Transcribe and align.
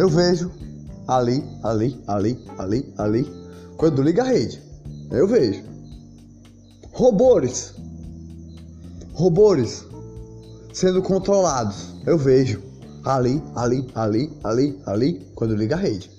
Eu 0.00 0.08
vejo 0.08 0.50
ali, 1.06 1.44
ali, 1.62 2.02
ali, 2.06 2.42
ali, 2.56 2.94
ali. 2.96 3.32
Quando 3.76 4.00
liga 4.00 4.22
a 4.22 4.26
rede, 4.26 4.58
eu 5.10 5.28
vejo. 5.28 5.62
Robôs. 6.90 7.74
Robôs 9.12 9.84
sendo 10.72 11.02
controlados. 11.02 11.88
Eu 12.06 12.16
vejo. 12.16 12.62
Ali, 13.04 13.42
ali, 13.54 13.86
ali, 13.94 14.32
ali, 14.42 14.80
ali, 14.86 15.26
quando 15.34 15.54
liga 15.54 15.76
a 15.76 15.78
rede. 15.78 16.10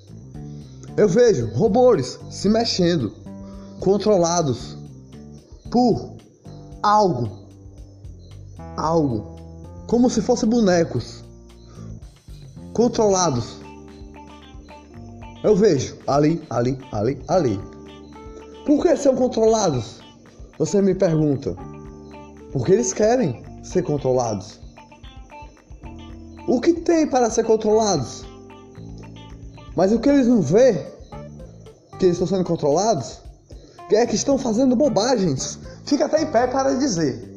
Eu 0.95 1.09
vejo 1.09 1.51
robôs 1.55 2.19
se 2.29 2.49
mexendo, 2.49 3.11
controlados 3.79 4.77
por 5.71 6.17
algo. 6.83 7.31
Algo. 8.77 9.39
Como 9.87 10.07
se 10.07 10.21
fossem 10.21 10.47
bonecos. 10.47 11.23
Controlados. 12.73 13.60
Eu 15.43 15.55
vejo 15.55 15.97
ali, 16.05 16.41
ali, 16.49 16.77
ali, 16.91 17.21
ali. 17.27 17.59
Por 18.65 18.83
que 18.83 18.95
são 18.95 19.15
controlados? 19.15 19.99
Você 20.59 20.81
me 20.81 20.93
pergunta. 20.93 21.55
Porque 22.51 22.73
eles 22.73 22.93
querem 22.93 23.43
ser 23.63 23.81
controlados. 23.83 24.59
O 26.47 26.59
que 26.61 26.73
tem 26.73 27.07
para 27.07 27.29
ser 27.29 27.43
controlados? 27.43 28.23
Mas 29.75 29.91
o 29.91 29.99
que 29.99 30.09
eles 30.09 30.27
não 30.27 30.41
vê 30.41 30.73
que 31.97 32.05
eles 32.05 32.19
estão 32.19 32.27
sendo 32.27 32.43
controlados 32.43 33.21
é 33.91 34.05
que 34.05 34.15
estão 34.15 34.37
fazendo 34.37 34.75
bobagens. 34.75 35.59
Fica 35.85 36.05
até 36.05 36.21
em 36.21 36.31
pé 36.31 36.47
para 36.47 36.75
dizer. 36.75 37.29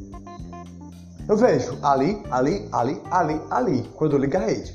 Eu 1.28 1.36
vejo 1.36 1.78
ali, 1.82 2.22
ali, 2.30 2.68
ali, 2.70 3.00
ali, 3.10 3.40
ali, 3.50 3.90
quando 3.96 4.18
liga 4.18 4.38
a 4.38 4.46
rede. 4.46 4.74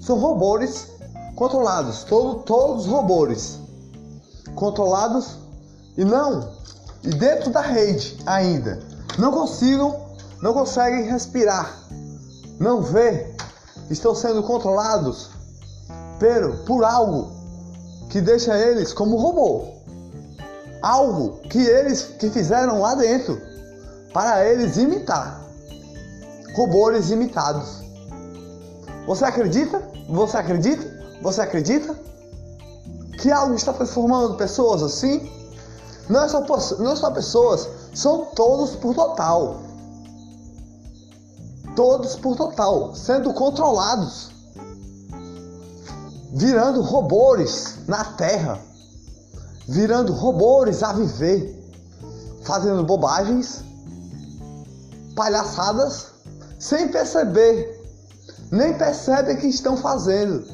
São 0.00 0.18
robôs 0.18 0.95
controlados, 1.36 2.02
todo, 2.04 2.40
todos 2.40 2.86
os 2.86 2.90
robôs 2.90 3.60
controlados 4.54 5.36
e 5.96 6.04
não, 6.04 6.50
e 7.04 7.10
dentro 7.10 7.50
da 7.50 7.60
rede 7.60 8.18
ainda. 8.26 8.80
Não 9.18 9.30
consigam, 9.30 10.06
não 10.42 10.52
conseguem 10.52 11.04
respirar, 11.04 11.78
não 12.58 12.82
vê, 12.82 13.34
estão 13.90 14.14
sendo 14.14 14.42
controlados 14.42 15.30
por, 16.18 16.64
por 16.64 16.84
algo 16.84 17.30
que 18.08 18.20
deixa 18.20 18.56
eles 18.58 18.92
como 18.92 19.16
robô. 19.16 19.76
Algo 20.82 21.40
que 21.48 21.58
eles 21.58 22.02
que 22.18 22.30
fizeram 22.30 22.80
lá 22.80 22.94
dentro 22.94 23.40
para 24.12 24.46
eles 24.46 24.76
imitar. 24.76 25.40
Robôs 26.54 27.10
imitados. 27.10 27.82
Você 29.06 29.24
acredita? 29.24 29.82
Você 30.08 30.36
acredita? 30.36 30.95
Você 31.22 31.40
acredita? 31.40 31.94
Que 33.20 33.30
algo 33.30 33.54
está 33.54 33.72
transformando 33.72 34.36
pessoas 34.36 34.82
assim? 34.82 35.30
Não 36.08 36.22
é 36.22 36.28
só, 36.28 36.40
não 36.78 36.92
é 36.92 36.96
só 36.96 37.10
pessoas, 37.10 37.68
são 37.94 38.26
todos 38.26 38.76
por 38.76 38.94
total. 38.94 39.60
Todos 41.74 42.16
por 42.16 42.36
total, 42.36 42.94
sendo 42.94 43.32
controlados. 43.34 44.30
Virando 46.32 46.82
robôs 46.82 47.78
na 47.86 48.04
terra. 48.04 48.60
Virando 49.68 50.12
robôs 50.12 50.82
a 50.82 50.92
viver. 50.92 51.54
Fazendo 52.44 52.84
bobagens, 52.84 53.64
palhaçadas, 55.16 56.12
sem 56.58 56.88
perceber. 56.88 57.74
Nem 58.52 58.78
percebem 58.78 59.36
que 59.36 59.48
estão 59.48 59.76
fazendo. 59.76 60.46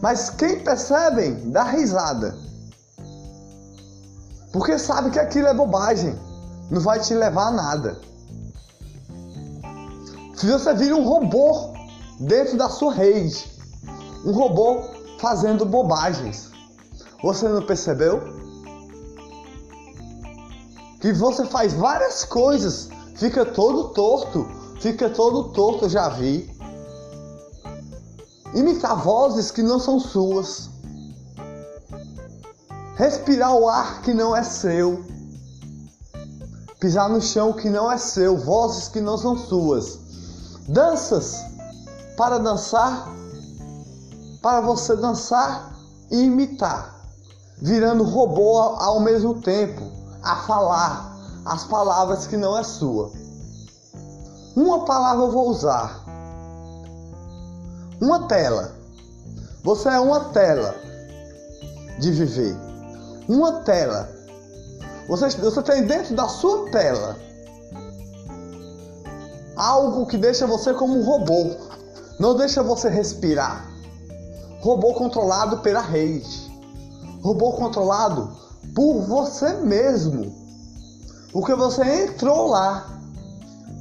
Mas 0.00 0.30
quem 0.30 0.60
percebem 0.60 1.50
dá 1.50 1.62
risada. 1.64 2.36
Porque 4.52 4.78
sabe 4.78 5.10
que 5.10 5.18
aquilo 5.18 5.46
é 5.46 5.54
bobagem. 5.54 6.18
Não 6.70 6.80
vai 6.80 7.00
te 7.00 7.14
levar 7.14 7.48
a 7.48 7.52
nada. 7.52 8.00
Se 10.34 10.46
você 10.46 10.72
vira 10.74 10.96
um 10.96 11.04
robô 11.04 11.74
dentro 12.20 12.56
da 12.56 12.68
sua 12.68 12.94
rede, 12.94 13.46
um 14.24 14.32
robô 14.32 14.82
fazendo 15.18 15.66
bobagens, 15.66 16.50
você 17.22 17.46
não 17.46 17.62
percebeu? 17.62 18.22
Que 21.00 21.12
você 21.12 21.44
faz 21.44 21.74
várias 21.74 22.24
coisas, 22.24 22.88
fica 23.16 23.44
todo 23.44 23.88
torto, 23.90 24.48
fica 24.80 25.10
todo 25.10 25.52
torto, 25.52 25.88
já 25.88 26.08
vi 26.08 26.50
imitar 28.54 28.96
vozes 28.96 29.50
que 29.50 29.62
não 29.62 29.78
são 29.78 30.00
suas, 30.00 30.68
respirar 32.96 33.54
o 33.54 33.68
ar 33.68 34.02
que 34.02 34.12
não 34.12 34.34
é 34.34 34.42
seu, 34.42 35.04
pisar 36.80 37.08
no 37.08 37.20
chão 37.20 37.52
que 37.52 37.70
não 37.70 37.90
é 37.90 37.96
seu, 37.96 38.36
vozes 38.36 38.88
que 38.88 39.00
não 39.00 39.16
são 39.16 39.36
suas, 39.36 39.98
danças 40.68 41.36
para 42.16 42.38
dançar, 42.38 43.08
para 44.42 44.60
você 44.60 44.96
dançar 44.96 45.74
e 46.10 46.22
imitar, 46.22 47.06
virando 47.58 48.04
robô 48.04 48.58
ao 48.58 49.00
mesmo 49.00 49.40
tempo, 49.40 49.82
a 50.22 50.36
falar 50.36 51.16
as 51.44 51.64
palavras 51.64 52.26
que 52.26 52.36
não 52.36 52.58
é 52.58 52.62
sua. 52.62 53.12
Uma 54.56 54.84
palavra 54.84 55.24
eu 55.24 55.30
vou 55.30 55.48
usar 55.48 56.09
uma 58.00 58.26
tela. 58.26 58.72
Você 59.62 59.88
é 59.88 60.00
uma 60.00 60.30
tela 60.30 60.74
de 61.98 62.10
viver. 62.10 62.56
Uma 63.28 63.60
tela. 63.60 64.08
Você, 65.06 65.28
você 65.28 65.62
tem 65.62 65.84
dentro 65.84 66.14
da 66.14 66.28
sua 66.28 66.70
tela 66.70 67.16
algo 69.56 70.06
que 70.06 70.16
deixa 70.16 70.46
você 70.46 70.72
como 70.72 70.98
um 70.98 71.04
robô. 71.04 71.54
Não 72.18 72.34
deixa 72.34 72.62
você 72.62 72.88
respirar. 72.88 73.68
Robô 74.60 74.94
controlado 74.94 75.58
pela 75.58 75.80
rede. 75.80 76.50
Robô 77.22 77.52
controlado 77.52 78.32
por 78.74 79.02
você 79.02 79.52
mesmo. 79.54 80.34
Porque 81.32 81.54
você 81.54 82.04
entrou 82.04 82.48
lá. 82.48 82.98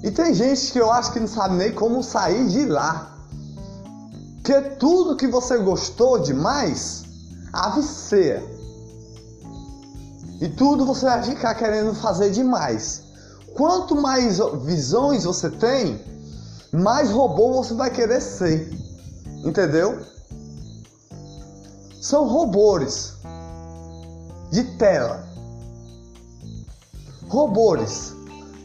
E 0.03 0.11
tem 0.11 0.33
gente 0.33 0.71
que 0.71 0.79
eu 0.79 0.91
acho 0.91 1.11
que 1.11 1.19
não 1.19 1.27
sabe 1.27 1.55
nem 1.55 1.73
como 1.73 2.03
sair 2.03 2.47
de 2.47 2.65
lá. 2.65 3.18
Porque 4.49 4.69
tudo 4.77 5.15
que 5.15 5.27
você 5.27 5.59
gostou 5.59 6.17
demais, 6.17 7.03
aviceia. 7.53 8.43
E 10.41 10.47
tudo 10.49 10.87
você 10.87 11.05
vai 11.05 11.21
ficar 11.21 11.53
querendo 11.53 11.93
fazer 11.93 12.31
demais. 12.31 13.03
Quanto 13.53 13.95
mais 13.95 14.39
visões 14.63 15.25
você 15.25 15.51
tem, 15.51 16.03
mais 16.73 17.11
robô 17.11 17.61
você 17.61 17.75
vai 17.75 17.91
querer 17.91 18.19
ser. 18.19 18.71
Entendeu? 19.45 20.03
São 22.01 22.27
robôs 22.27 23.13
de 24.49 24.63
tela. 24.79 25.27
Robôs 27.27 28.15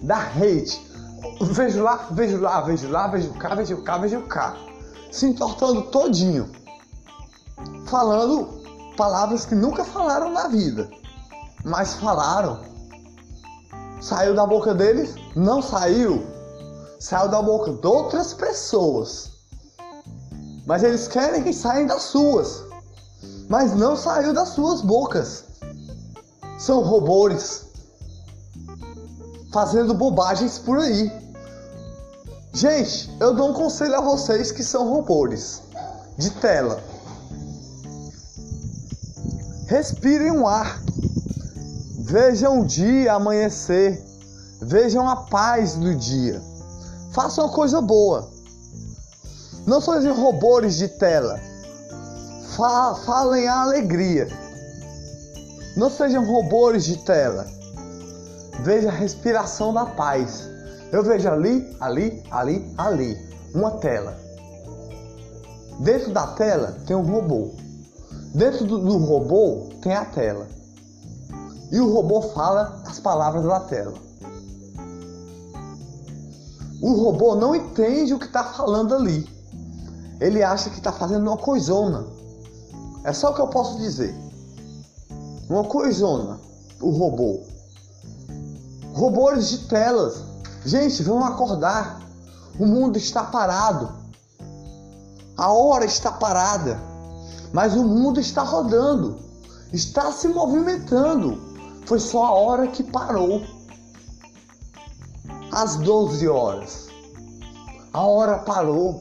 da 0.00 0.17
rede. 0.17 0.81
Vejo 1.43 1.83
lá, 1.83 2.09
vejo 2.11 2.41
lá, 2.41 2.62
vejo 2.62 2.89
lá, 2.89 3.06
vejo 3.09 3.34
cá, 3.34 3.55
vejo 3.55 3.77
cá, 3.83 3.99
vejo 3.99 4.23
cá 4.23 4.56
se 5.15 5.27
entortando 5.27 5.83
todinho, 5.83 6.51
falando 7.87 8.61
palavras 8.97 9.47
que 9.47 9.55
nunca 9.55 9.85
falaram 9.85 10.29
na 10.33 10.49
vida, 10.49 10.91
mas 11.65 11.95
falaram. 11.95 12.63
Saiu 14.01 14.35
da 14.35 14.45
boca 14.45 14.75
deles? 14.75 15.15
Não 15.37 15.63
saiu. 15.63 16.27
Saiu 16.99 17.29
da 17.29 17.41
boca 17.41 17.73
de 17.73 17.87
outras 17.87 18.35
pessoas. 18.35 19.31
Mas 20.67 20.83
eles 20.83 21.06
querem 21.06 21.44
que 21.44 21.53
saiam 21.53 21.87
das 21.87 22.03
suas. 22.03 22.65
Mas 23.49 23.73
não 23.73 23.97
saiu 23.97 24.35
das 24.35 24.49
suas 24.49 24.81
bocas. 24.81 25.44
São 26.59 26.83
robôs 26.83 27.67
fazendo 29.53 29.94
bobagens 29.94 30.59
por 30.59 30.79
aí. 30.79 31.24
Gente, 32.55 33.11
eu 33.19 33.35
dou 33.35 33.51
um 33.51 33.53
conselho 33.53 33.97
a 33.97 34.01
vocês 34.01 34.53
que 34.53 34.62
são 34.62 34.89
robôs 34.89 35.61
de 36.17 36.31
tela. 36.31 36.81
Respirem 39.67 40.31
um 40.31 40.47
ar. 40.47 40.81
Vejam 41.99 42.61
o 42.61 42.65
dia 42.65 43.15
amanhecer. 43.15 44.01
Vejam 44.62 45.09
a 45.09 45.17
paz 45.17 45.75
do 45.75 45.97
dia. 45.97 46.41
Façam 47.11 47.47
uma 47.47 47.53
coisa 47.53 47.81
boa. 47.81 48.31
Não 49.67 49.81
sejam 49.81 50.15
robôs 50.15 50.77
de 50.77 50.87
tela. 50.87 51.41
Falem 53.05 53.49
a 53.49 53.62
alegria. 53.62 54.29
Não 55.77 55.91
sejam 55.91 56.25
robôs 56.25 56.85
de 56.85 56.99
tela. 56.99 57.49
Veja 58.61 58.91
a 58.91 58.93
respiração 58.93 59.75
da 59.75 59.87
paz. 59.87 60.54
Eu 60.93 61.03
vejo 61.03 61.29
ali, 61.29 61.77
ali, 61.81 62.23
ali, 62.31 62.75
ali, 62.77 63.29
uma 63.55 63.73
tela. 63.73 64.17
Dentro 65.81 66.13
da 66.13 66.29
tela 66.29 66.79
tem 66.87 66.97
um 66.97 67.03
robô. 67.03 67.51
Dentro 68.35 68.65
do, 68.65 68.79
do 68.79 68.99
robô 68.99 69.69
tem 69.83 69.95
a 69.95 70.05
tela. 70.05 70.47
E 71.73 71.81
o 71.81 71.93
robô 71.93 72.23
fala 72.23 72.83
as 72.87 73.01
palavras 73.01 73.45
da 73.45 73.61
tela. 73.61 73.95
O 76.81 76.93
robô 76.93 77.35
não 77.35 77.57
entende 77.57 78.13
o 78.13 78.19
que 78.19 78.27
está 78.27 78.45
falando 78.45 78.95
ali. 78.95 79.27
Ele 80.21 80.43
acha 80.43 80.71
que 80.71 80.77
está 80.77 80.93
fazendo 80.93 81.27
uma 81.27 81.37
coisona. 81.37 82.07
É 83.05 83.13
só 83.13 83.31
o 83.31 83.35
que 83.35 83.41
eu 83.41 83.49
posso 83.49 83.79
dizer. 83.79 84.15
Uma 85.49 85.65
coisona. 85.65 86.39
O 86.81 86.91
robô. 86.91 87.41
Robôs 88.93 89.49
de 89.49 89.59
telas. 89.67 90.23
Gente, 90.64 91.02
vamos 91.02 91.28
acordar. 91.28 92.00
O 92.58 92.64
mundo 92.64 92.96
está 92.96 93.22
parado. 93.25 93.93
A 95.37 95.52
hora 95.52 95.84
está 95.84 96.11
parada. 96.11 96.81
Mas 97.52 97.75
o 97.75 97.84
mundo 97.84 98.19
está 98.19 98.43
rodando. 98.43 99.19
Está 99.72 100.11
se 100.11 100.26
movimentando. 100.26 101.38
Foi 101.84 102.00
só 102.00 102.25
a 102.25 102.32
hora 102.32 102.66
que 102.69 102.82
parou. 102.82 103.43
Às 105.52 105.76
12 105.76 106.26
horas. 106.28 106.88
A 107.93 108.00
hora 108.00 108.38
parou. 108.38 109.00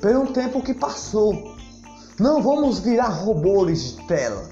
Pelo 0.00 0.28
tempo 0.28 0.62
que 0.62 0.74
passou. 0.74 1.56
Não 2.20 2.40
vamos 2.40 2.78
virar 2.78 3.08
robôs 3.08 3.96
de 3.96 4.06
tela. 4.06 4.48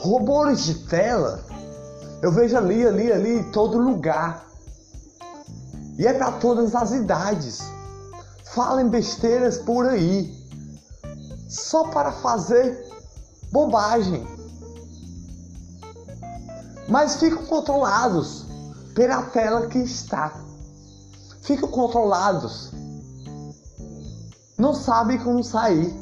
Robôs 0.00 0.64
de 0.64 0.74
tela 0.86 1.51
eu 2.22 2.30
vejo 2.30 2.56
ali, 2.56 2.86
ali, 2.86 3.12
ali, 3.12 3.38
em 3.40 3.50
todo 3.50 3.76
lugar. 3.76 4.46
E 5.98 6.06
é 6.06 6.14
para 6.14 6.30
todas 6.30 6.72
as 6.72 6.92
idades. 6.92 7.60
Falem 8.44 8.88
besteiras 8.88 9.58
por 9.58 9.86
aí. 9.86 10.32
Só 11.48 11.88
para 11.88 12.12
fazer 12.12 12.88
bobagem. 13.50 14.24
Mas 16.88 17.16
ficam 17.16 17.44
controlados 17.46 18.46
pela 18.94 19.22
tela 19.24 19.66
que 19.66 19.78
está. 19.78 20.32
Ficam 21.42 21.68
controlados. 21.68 22.70
Não 24.56 24.72
sabem 24.72 25.18
como 25.18 25.42
sair. 25.42 25.92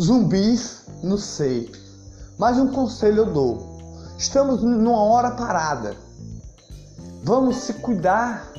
Zumbis, 0.00 0.82
não 1.00 1.16
sei. 1.16 1.70
Mas 2.36 2.58
um 2.58 2.72
conselho 2.72 3.18
eu 3.18 3.32
dou 3.32 3.75
Estamos 4.18 4.62
numa 4.62 4.98
hora 5.02 5.32
parada. 5.32 5.94
Vamos 7.22 7.56
se 7.56 7.74
cuidar, 7.74 8.50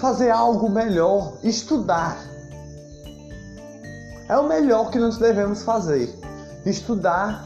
fazer 0.00 0.30
algo 0.30 0.70
melhor, 0.70 1.34
estudar. 1.42 2.16
É 4.28 4.38
o 4.38 4.48
melhor 4.48 4.90
que 4.90 4.98
nós 4.98 5.18
devemos 5.18 5.62
fazer. 5.62 6.08
Estudar, 6.64 7.44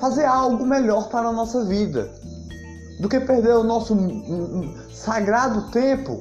fazer 0.00 0.24
algo 0.24 0.66
melhor 0.66 1.08
para 1.10 1.28
a 1.28 1.32
nossa 1.32 1.64
vida, 1.64 2.10
do 2.98 3.08
que 3.08 3.20
perder 3.20 3.54
o 3.54 3.62
nosso 3.62 3.96
sagrado 4.92 5.70
tempo 5.70 6.20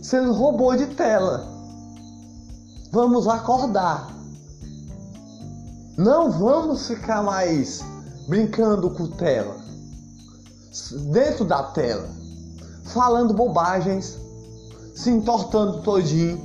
sendo 0.00 0.32
robô 0.32 0.74
de 0.74 0.86
tela. 0.86 1.46
Vamos 2.92 3.28
acordar. 3.28 4.08
Não 5.98 6.30
vamos 6.30 6.86
ficar 6.86 7.22
mais 7.22 7.84
brincando 8.26 8.90
com 8.90 9.06
tela, 9.08 9.56
dentro 11.12 11.44
da 11.44 11.62
tela, 11.62 12.08
falando 12.84 13.34
bobagens, 13.34 14.18
se 14.94 15.10
entortando 15.10 15.82
todinho, 15.82 16.40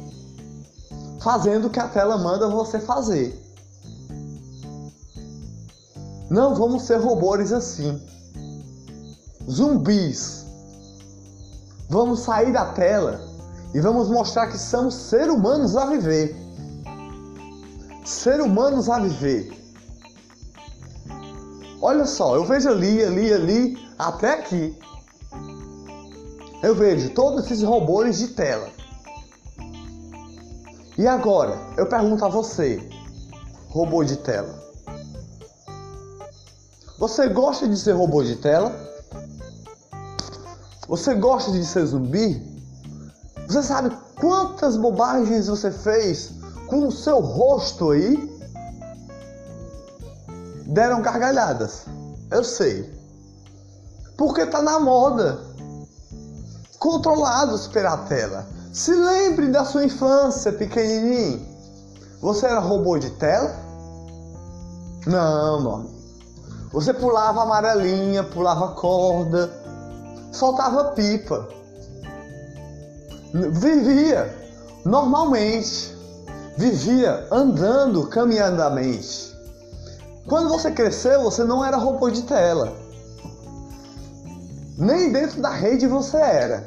fazendo 1.21 1.67
o 1.67 1.69
que 1.69 1.79
a 1.79 1.87
tela 1.87 2.17
manda 2.17 2.47
você 2.49 2.79
fazer. 2.79 3.39
Não 6.29 6.55
vamos 6.55 6.83
ser 6.83 6.97
robôs 6.97 7.51
assim. 7.51 8.01
Zumbis. 9.49 10.45
Vamos 11.89 12.21
sair 12.21 12.53
da 12.53 12.67
tela 12.67 13.19
e 13.73 13.81
vamos 13.81 14.07
mostrar 14.07 14.47
que 14.47 14.57
somos 14.57 14.93
seres 14.93 15.33
humanos 15.33 15.75
a 15.75 15.85
viver. 15.87 16.35
Ser 18.05 18.39
humanos 18.39 18.89
a 18.89 18.99
viver. 18.99 19.60
Olha 21.81 22.05
só, 22.05 22.35
eu 22.35 22.45
vejo 22.45 22.69
ali, 22.69 23.03
ali, 23.03 23.33
ali, 23.33 23.77
até 23.97 24.33
aqui. 24.35 24.77
Eu 26.61 26.75
vejo 26.75 27.09
todos 27.09 27.45
esses 27.45 27.63
robôs 27.63 28.19
de 28.19 28.27
tela. 28.29 28.69
E 30.95 31.07
agora, 31.07 31.57
eu 31.77 31.87
pergunto 31.87 32.23
a 32.23 32.29
você, 32.29 32.87
robô 33.69 34.03
de 34.03 34.17
tela. 34.17 34.61
Você 36.99 37.27
gosta 37.29 37.67
de 37.67 37.75
ser 37.75 37.93
robô 37.93 38.23
de 38.23 38.35
tela? 38.35 38.71
Você 40.87 41.15
gosta 41.15 41.51
de 41.51 41.65
ser 41.65 41.83
zumbi? 41.87 42.39
Você 43.47 43.63
sabe 43.63 43.97
quantas 44.19 44.77
bobagens 44.77 45.47
você 45.47 45.71
fez 45.71 46.33
com 46.67 46.87
o 46.87 46.91
seu 46.91 47.19
rosto 47.19 47.89
aí? 47.89 48.30
Deram 50.71 51.01
gargalhadas. 51.01 51.85
Eu 52.29 52.43
sei. 52.43 52.89
Porque 54.17 54.45
tá 54.45 54.61
na 54.61 54.79
moda. 54.79 55.39
Controlados 56.79 57.67
pela 57.67 57.97
tela. 57.97 58.47
Se 58.73 58.93
lembre 58.93 59.49
da 59.49 59.65
sua 59.65 59.83
infância, 59.83 60.51
pequenininho. 60.53 61.45
Você 62.21 62.45
era 62.45 62.59
robô 62.59 62.97
de 62.97 63.09
tela? 63.11 63.53
Não, 65.05 65.61
não. 65.61 66.01
Você 66.71 66.93
pulava 66.93 67.41
amarelinha, 67.41 68.23
pulava 68.23 68.69
corda, 68.69 69.51
soltava 70.31 70.91
pipa. 70.91 71.49
Vivia 73.33 74.33
normalmente. 74.85 75.97
Vivia 76.57 77.27
andando 77.31 78.07
caminhandamente. 78.07 79.31
Quando 80.31 80.47
você 80.47 80.71
cresceu, 80.71 81.23
você 81.23 81.43
não 81.43 81.61
era 81.61 81.75
robô 81.75 82.09
de 82.09 82.21
tela. 82.21 82.73
Nem 84.77 85.11
dentro 85.11 85.41
da 85.41 85.49
rede 85.49 85.85
você 85.87 86.15
era. 86.15 86.65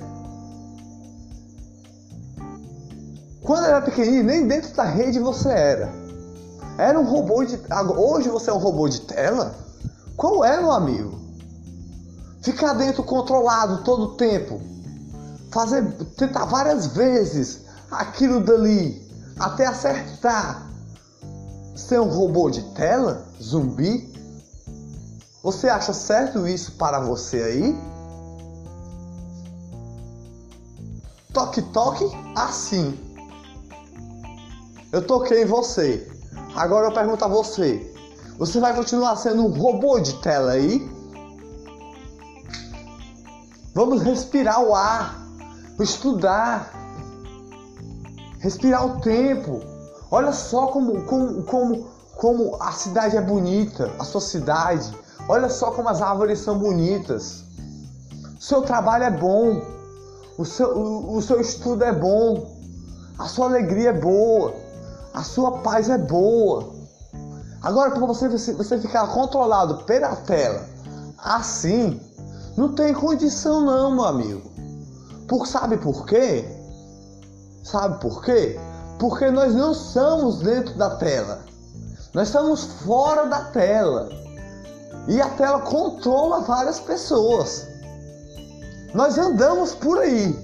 Quando 3.42 3.64
era 3.64 3.80
pequenininho, 3.80 4.24
nem 4.24 4.46
dentro 4.46 4.76
da 4.76 4.84
rede 4.84 5.18
você 5.18 5.48
era. 5.48 5.90
Era 6.76 7.00
um 7.00 7.04
robô 7.04 7.42
de. 7.42 7.58
Hoje 7.96 8.28
você 8.28 8.50
é 8.50 8.52
um 8.52 8.58
robô 8.58 8.86
de 8.86 9.00
tela? 9.00 9.54
Qual 10.14 10.44
é, 10.44 10.58
meu 10.58 10.70
amigo? 10.70 11.18
Ficar 12.42 12.74
dentro 12.74 13.02
controlado 13.02 13.82
todo 13.82 14.02
o 14.02 14.16
tempo. 14.16 14.60
Fazer. 15.50 15.90
Tentar 16.18 16.44
várias 16.44 16.88
vezes 16.88 17.62
aquilo 17.90 18.40
dali. 18.40 19.02
Até 19.38 19.64
acertar 19.64 20.73
ser 21.74 22.00
um 22.00 22.08
robô 22.08 22.50
de 22.50 22.62
tela? 22.74 23.26
Zumbi? 23.42 24.12
Você 25.42 25.68
acha 25.68 25.92
certo 25.92 26.46
isso 26.46 26.72
para 26.72 27.00
você 27.00 27.42
aí? 27.42 27.78
Toque, 31.32 31.60
toque, 31.60 32.04
assim. 32.36 32.98
Eu 34.92 35.04
toquei 35.04 35.42
em 35.42 35.46
você. 35.46 36.10
Agora 36.54 36.86
eu 36.86 36.92
pergunto 36.92 37.24
a 37.24 37.28
você: 37.28 37.92
você 38.38 38.60
vai 38.60 38.74
continuar 38.74 39.16
sendo 39.16 39.44
um 39.44 39.50
robô 39.50 39.98
de 39.98 40.14
tela 40.20 40.52
aí? 40.52 40.88
Vamos 43.74 44.02
respirar 44.02 44.62
o 44.62 44.72
ar, 44.72 45.20
estudar, 45.80 46.72
respirar 48.38 48.86
o 48.86 49.00
tempo 49.00 49.73
Olha 50.14 50.30
só 50.30 50.68
como, 50.68 51.02
como, 51.06 51.42
como, 51.42 51.86
como 52.14 52.56
a 52.62 52.70
cidade 52.70 53.16
é 53.16 53.20
bonita, 53.20 53.90
a 53.98 54.04
sua 54.04 54.20
cidade. 54.20 54.96
Olha 55.28 55.48
só 55.48 55.72
como 55.72 55.88
as 55.88 56.00
árvores 56.00 56.38
são 56.38 56.56
bonitas. 56.56 57.42
O 58.38 58.40
seu 58.40 58.62
trabalho 58.62 59.02
é 59.02 59.10
bom. 59.10 59.60
O 60.38 60.44
seu, 60.44 60.68
o, 60.68 61.16
o 61.16 61.20
seu 61.20 61.40
estudo 61.40 61.82
é 61.82 61.92
bom. 61.92 62.46
A 63.18 63.26
sua 63.26 63.46
alegria 63.46 63.88
é 63.88 63.92
boa. 63.92 64.54
A 65.12 65.24
sua 65.24 65.58
paz 65.58 65.90
é 65.90 65.98
boa. 65.98 66.72
Agora, 67.60 67.90
para 67.90 68.06
você, 68.06 68.28
você 68.28 68.78
ficar 68.78 69.08
controlado 69.08 69.82
pela 69.82 70.14
tela 70.14 70.64
assim, 71.18 72.00
não 72.56 72.72
tem 72.72 72.94
condição, 72.94 73.64
não, 73.64 73.90
meu 73.90 74.04
amigo. 74.04 74.48
Por, 75.26 75.44
sabe 75.44 75.76
por 75.76 76.06
quê? 76.06 76.44
Sabe 77.64 78.00
por 78.00 78.22
quê? 78.22 78.60
Porque 78.98 79.30
nós 79.30 79.54
não 79.54 79.74
somos 79.74 80.38
dentro 80.38 80.74
da 80.74 80.96
tela. 80.96 81.44
Nós 82.12 82.28
estamos 82.28 82.64
fora 82.64 83.26
da 83.26 83.44
tela. 83.46 84.08
E 85.08 85.20
a 85.20 85.28
tela 85.30 85.60
controla 85.60 86.40
várias 86.40 86.80
pessoas. 86.80 87.66
Nós 88.94 89.18
andamos 89.18 89.74
por 89.74 89.98
aí. 89.98 90.38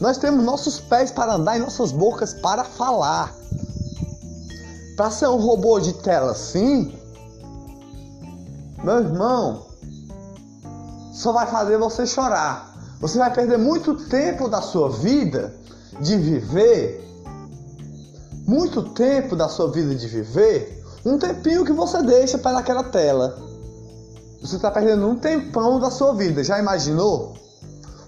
Nós 0.00 0.18
temos 0.18 0.44
nossos 0.44 0.80
pés 0.80 1.10
para 1.10 1.34
andar 1.34 1.56
e 1.56 1.60
nossas 1.60 1.90
bocas 1.90 2.34
para 2.34 2.62
falar. 2.62 3.34
Para 4.96 5.10
ser 5.10 5.28
um 5.28 5.38
robô 5.38 5.80
de 5.80 5.92
tela 5.94 6.32
assim, 6.32 6.94
meu 8.84 8.98
irmão, 8.98 9.66
só 11.12 11.32
vai 11.32 11.46
fazer 11.46 11.78
você 11.78 12.06
chorar. 12.06 12.74
Você 13.00 13.18
vai 13.18 13.32
perder 13.32 13.56
muito 13.56 13.94
tempo 14.08 14.48
da 14.48 14.60
sua 14.60 14.90
vida 14.90 15.54
de 16.00 16.16
viver, 16.18 17.02
muito 18.46 18.82
tempo 18.90 19.34
da 19.34 19.48
sua 19.48 19.70
vida 19.70 19.94
de 19.94 20.06
viver, 20.06 20.82
um 21.04 21.18
tempinho 21.18 21.64
que 21.64 21.72
você 21.72 22.02
deixa 22.02 22.38
para 22.38 22.58
aquela 22.58 22.84
tela. 22.84 23.38
Você 24.40 24.56
está 24.56 24.70
perdendo 24.70 25.08
um 25.08 25.16
tempão 25.16 25.80
da 25.80 25.90
sua 25.90 26.14
vida. 26.14 26.44
Já 26.44 26.58
imaginou? 26.58 27.34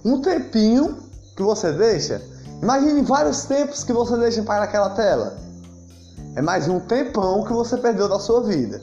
Um 0.04 0.20
tempinho 0.20 0.98
que 1.34 1.42
você 1.42 1.72
deixa. 1.72 2.22
Imagine 2.62 3.02
vários 3.02 3.44
tempos 3.44 3.82
que 3.82 3.92
você 3.92 4.16
deixa 4.18 4.42
para 4.42 4.64
aquela 4.64 4.90
tela. 4.90 5.38
É 6.34 6.42
mais 6.42 6.68
um 6.68 6.78
tempão 6.80 7.44
que 7.44 7.52
você 7.52 7.78
perdeu 7.78 8.08
da 8.08 8.18
sua 8.18 8.42
vida. 8.42 8.80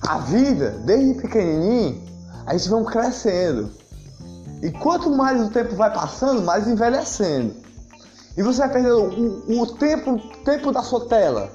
A 0.00 0.18
vida, 0.18 0.70
desde 0.84 1.14
pequenininho, 1.14 2.02
a 2.44 2.56
gente 2.56 2.68
vai 2.68 2.84
crescendo. 2.84 3.70
E 4.60 4.70
quanto 4.72 5.10
mais 5.10 5.40
o 5.40 5.50
tempo 5.50 5.76
vai 5.76 5.92
passando, 5.92 6.42
mais 6.42 6.66
envelhecendo. 6.66 7.61
E 8.36 8.42
você 8.42 8.60
vai 8.60 8.72
perdendo 8.72 9.02
o, 9.48 9.62
o 9.62 9.66
tempo, 9.74 10.18
tempo 10.44 10.72
da 10.72 10.82
sua 10.82 11.06
tela, 11.06 11.50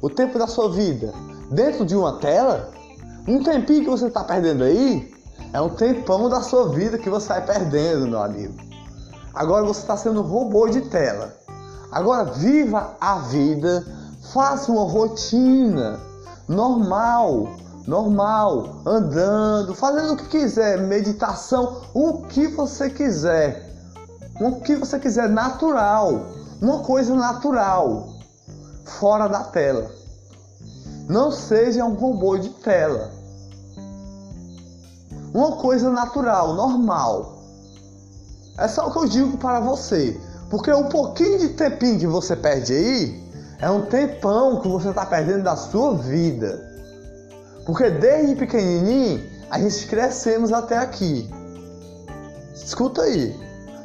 o 0.00 0.08
tempo 0.08 0.38
da 0.38 0.46
sua 0.46 0.70
vida 0.70 1.12
dentro 1.50 1.84
de 1.84 1.96
uma 1.96 2.18
tela. 2.18 2.70
Um 3.26 3.42
tempinho 3.42 3.84
que 3.84 3.90
você 3.90 4.06
está 4.06 4.22
perdendo 4.24 4.64
aí 4.64 5.12
é 5.52 5.60
um 5.60 5.70
tempão 5.70 6.28
da 6.28 6.40
sua 6.42 6.68
vida 6.70 6.98
que 6.98 7.08
você 7.08 7.28
vai 7.28 7.44
perdendo, 7.44 8.08
meu 8.08 8.22
amigo. 8.22 8.54
Agora 9.34 9.64
você 9.64 9.80
está 9.80 9.96
sendo 9.96 10.20
um 10.20 10.26
robô 10.26 10.68
de 10.68 10.82
tela. 10.82 11.34
Agora 11.90 12.24
viva 12.24 12.96
a 13.00 13.18
vida, 13.20 13.86
faça 14.32 14.70
uma 14.70 14.84
rotina 14.84 16.00
normal, 16.48 17.48
normal, 17.86 18.82
andando, 18.86 19.74
fazendo 19.74 20.14
o 20.14 20.16
que 20.16 20.28
quiser, 20.28 20.78
meditação, 20.82 21.82
o 21.94 22.22
que 22.22 22.48
você 22.48 22.90
quiser. 22.90 23.63
O 24.40 24.60
que 24.60 24.74
você 24.74 24.98
quiser, 24.98 25.28
natural. 25.28 26.26
Uma 26.60 26.80
coisa 26.80 27.14
natural, 27.14 28.08
fora 28.84 29.28
da 29.28 29.44
tela. 29.44 29.90
Não 31.08 31.30
seja 31.30 31.84
um 31.84 31.94
robô 31.94 32.38
de 32.38 32.48
tela. 32.48 33.10
Uma 35.32 35.56
coisa 35.56 35.90
natural, 35.90 36.54
normal. 36.54 37.42
É 38.58 38.66
só 38.68 38.88
o 38.88 38.92
que 38.92 38.98
eu 38.98 39.08
digo 39.08 39.36
para 39.36 39.60
você. 39.60 40.18
Porque 40.48 40.72
um 40.72 40.88
pouquinho 40.88 41.38
de 41.38 41.48
tempinho 41.50 41.98
que 41.98 42.06
você 42.06 42.36
perde 42.36 42.72
aí 42.72 43.24
é 43.60 43.68
um 43.68 43.82
tempão 43.86 44.60
que 44.60 44.68
você 44.68 44.88
está 44.88 45.04
perdendo 45.04 45.42
da 45.42 45.56
sua 45.56 45.94
vida. 45.96 46.62
Porque 47.66 47.90
desde 47.90 48.36
pequenininho 48.36 49.22
a 49.50 49.58
gente 49.58 49.86
crescemos 49.86 50.52
até 50.52 50.78
aqui. 50.78 51.30
Escuta 52.54 53.02
aí. 53.02 53.34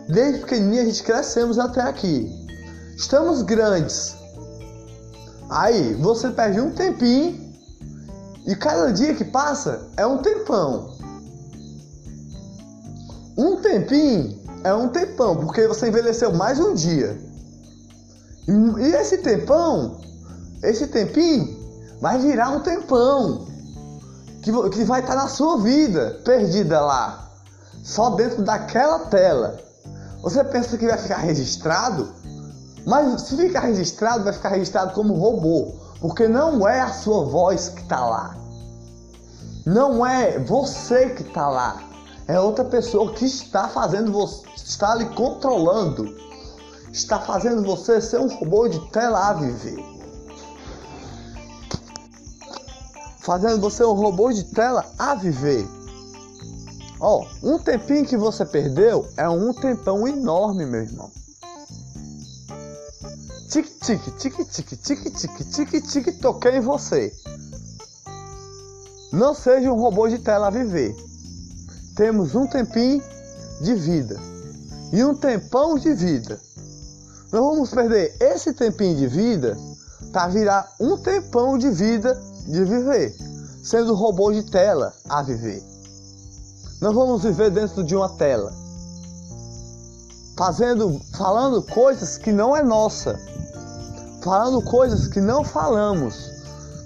Desde 0.10 0.40
pequenininho 0.40 0.82
a 0.82 0.86
gente 0.86 1.04
crescemos 1.04 1.60
até 1.60 1.82
aqui. 1.82 2.28
Estamos 2.98 3.44
grandes. 3.44 4.16
Aí 5.48 5.94
você 5.94 6.32
perde 6.32 6.60
um 6.60 6.72
tempinho 6.72 7.54
e 8.48 8.56
cada 8.56 8.92
dia 8.92 9.14
que 9.14 9.24
passa 9.24 9.88
é 9.96 10.08
um 10.08 10.18
tempão. 10.18 10.98
Um 13.38 13.62
tempinho 13.62 14.42
é 14.64 14.74
um 14.74 14.90
tempão, 14.90 15.38
porque 15.38 15.68
você 15.68 15.90
envelheceu 15.90 16.34
mais 16.34 16.60
um 16.60 16.74
dia. 16.74 17.16
E 18.48 18.96
esse 18.96 19.20
tempão, 19.20 20.02
esse 20.64 20.88
tempinho, 20.88 21.56
vai 22.02 22.18
virar 22.18 22.50
um 22.50 22.62
tempão 22.62 23.48
que, 24.42 24.52
que 24.72 24.84
vai 24.86 25.02
estar 25.02 25.16
na 25.16 25.28
sua 25.28 25.58
vida, 25.60 26.20
perdida 26.26 26.82
lá, 26.82 27.32
só 27.84 28.10
dentro 28.10 28.42
daquela 28.42 29.06
tela. 29.06 29.69
Você 30.22 30.44
pensa 30.44 30.78
que 30.78 30.88
vai 30.88 30.98
ficar 30.98 31.18
registrado? 31.18 32.14
Mas 32.86 33.22
se 33.22 33.38
ficar 33.38 33.62
registrado, 33.62 34.24
vai 34.24 34.34
ficar 34.34 34.50
registrado 34.50 34.94
como 34.94 35.14
robô, 35.14 35.74
porque 36.02 36.28
não 36.28 36.68
é 36.68 36.82
a 36.82 36.92
sua 36.92 37.26
voz 37.26 37.70
que 37.70 37.82
está 37.82 38.06
lá. 38.06 38.36
Não 39.66 40.06
é 40.06 40.40
você 40.40 41.10
que 41.10 41.22
está 41.22 41.48
lá. 41.48 41.84
É 42.28 42.40
outra 42.40 42.66
pessoa 42.66 43.12
que 43.14 43.26
está 43.26 43.68
fazendo 43.68 44.12
você, 44.12 44.46
está 44.56 44.96
lhe 44.96 45.06
controlando. 45.10 46.16
Está 46.92 47.20
fazendo 47.20 47.64
você 47.64 48.02
ser 48.02 48.20
um 48.20 48.28
robô 48.28 48.68
de 48.68 48.80
tela 48.92 49.30
a 49.30 49.34
viver. 49.34 49.84
Fazendo 53.20 53.60
você 53.62 53.84
um 53.84 53.94
robô 53.94 54.32
de 54.32 54.44
tela 54.44 54.86
a 54.98 55.16
viver. 55.16 55.68
Ó, 57.00 57.24
oh, 57.24 57.54
um 57.54 57.60
tempinho 57.60 58.06
que 58.06 58.18
você 58.18 58.46
perdeu 58.46 59.08
é 59.16 59.28
um 59.30 59.54
tempão 59.54 60.06
enorme, 60.06 60.66
meu 60.66 60.82
irmão. 60.82 61.10
Tic 63.50 63.66
tic 63.80 64.02
tic 64.18 64.36
tic 64.50 64.68
tic 64.82 65.14
tic 65.14 65.50
tic 65.50 65.88
tic 65.88 66.22
toquei 66.22 66.58
em 66.58 66.62
você. 66.62 67.14
Não 69.14 69.34
seja 69.34 69.72
um 69.72 69.80
robô 69.80 70.10
de 70.10 70.20
tela 70.20 70.48
a 70.48 70.52
viver. 70.52 70.94
Temos 71.96 72.36
um 72.36 72.46
tempinho 72.46 73.02
de 73.62 73.76
vida 73.76 74.20
e 74.92 75.04
um 75.04 75.16
tempão 75.16 75.80
de 75.80 75.94
vida. 75.94 76.40
Nós 77.32 77.42
vamos 77.42 77.70
perder 77.70 78.16
esse 78.20 78.54
tempinho 78.54 78.98
de 78.98 79.08
vida 79.08 79.58
para 80.12 80.28
virar 80.28 80.76
um 80.80 80.98
tempão 80.98 81.58
de 81.58 81.70
vida 81.70 82.20
de 82.46 82.64
viver, 82.66 83.16
sendo 83.64 83.96
robô 83.96 84.32
de 84.32 84.44
tela 84.44 84.94
a 85.08 85.22
viver. 85.22 85.69
Nós 86.82 86.96
vamos 86.96 87.24
viver 87.24 87.52
dentro 87.52 87.84
de 87.84 87.94
uma 87.94 88.08
tela, 88.08 88.54
fazendo, 90.38 91.02
falando 91.18 91.62
coisas 91.62 92.18
que 92.18 92.32
não 92.32 92.56
é 92.56 92.64
nossa, 92.64 93.20
falando 94.24 94.62
coisas 94.62 95.06
que 95.06 95.20
não 95.20 95.44
falamos, 95.44 96.32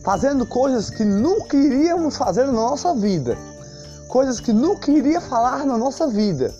fazendo 0.03 0.47
coisas 0.47 0.89
que 0.89 1.05
nunca 1.05 1.55
iríamos 1.55 2.17
fazer 2.17 2.47
na 2.47 2.53
nossa 2.53 2.95
vida, 2.95 3.37
coisas 4.07 4.39
que 4.39 4.51
nunca 4.51 4.89
iria 4.89 5.21
falar 5.21 5.63
na 5.63 5.77
nossa 5.77 6.07
vida. 6.07 6.51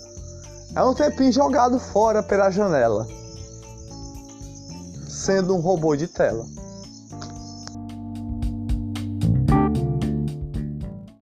É 0.76 0.84
um 0.84 0.94
tempinho 0.94 1.32
jogado 1.32 1.80
fora 1.80 2.22
pela 2.22 2.52
janela, 2.52 3.04
sendo 5.08 5.56
um 5.56 5.60
robô 5.60 5.96
de 5.96 6.06
tela. 6.06 6.46